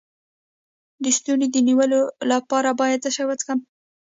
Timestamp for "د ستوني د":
1.03-1.57